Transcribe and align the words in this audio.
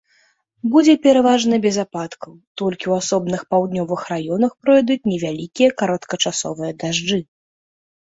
Будзе 0.75 0.93
пераважна 1.05 1.55
без 1.65 1.75
ападкаў, 1.83 2.31
толькі 2.61 2.81
ў 2.91 3.05
асобных 3.05 3.41
паўднёвых 3.55 4.01
раёнах 4.13 4.51
пройдуць 4.69 4.97
невялікія 5.11 5.69
кароткачасовыя 5.83 6.71
дажджы. 6.85 7.21